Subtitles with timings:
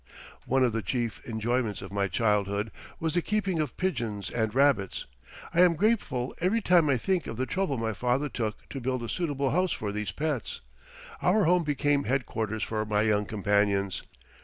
[0.47, 5.05] One of the chief enjoyments of my childhood was the keeping of pigeons and rabbits.
[5.53, 9.03] I am grateful every time I think of the trouble my father took to build
[9.03, 10.61] a suitable house for these pets.
[11.21, 14.01] Our home became headquarters for my young companions.